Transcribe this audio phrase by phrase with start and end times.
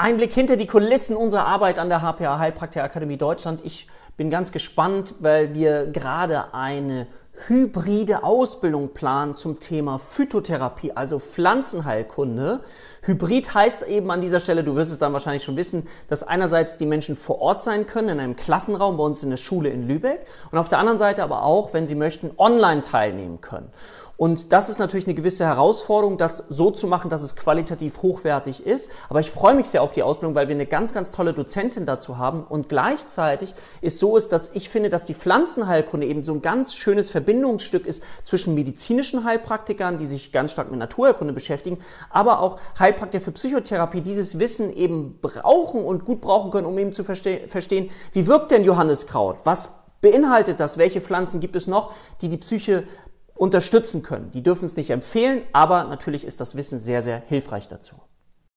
[0.00, 3.62] Ein Blick hinter die Kulissen unserer Arbeit an der HPA Heilpraktiker Akademie Deutschland.
[3.64, 7.08] Ich bin ganz gespannt, weil wir gerade eine
[7.46, 12.60] hybride Ausbildung planen zum Thema Phytotherapie, also Pflanzenheilkunde.
[13.02, 16.76] Hybrid heißt eben an dieser Stelle, du wirst es dann wahrscheinlich schon wissen, dass einerseits
[16.76, 19.86] die Menschen vor Ort sein können in einem Klassenraum bei uns in der Schule in
[19.86, 23.70] Lübeck und auf der anderen Seite aber auch, wenn sie möchten, online teilnehmen können.
[24.18, 28.66] Und das ist natürlich eine gewisse Herausforderung, das so zu machen, dass es qualitativ hochwertig
[28.66, 28.90] ist.
[29.08, 31.86] Aber ich freue mich sehr auf die Ausbildung, weil wir eine ganz, ganz tolle Dozentin
[31.86, 32.42] dazu haben.
[32.42, 36.74] Und gleichzeitig ist so ist, dass ich finde, dass die Pflanzenheilkunde eben so ein ganz
[36.74, 41.78] schönes Verbindungsstück ist zwischen medizinischen Heilpraktikern, die sich ganz stark mit Naturheilkunde beschäftigen,
[42.08, 46.94] aber auch Heilpraktiker für Psychotherapie dieses Wissen eben brauchen und gut brauchen können, um eben
[46.94, 49.44] zu verste verstehen, wie wirkt denn Johanniskraut?
[49.44, 50.78] Was beinhaltet das?
[50.78, 51.92] Welche Pflanzen gibt es noch,
[52.22, 52.84] die die Psyche
[53.34, 54.30] unterstützen können.
[54.30, 57.96] Die dürfen es nicht empfehlen, aber natürlich ist das Wissen sehr, sehr hilfreich dazu.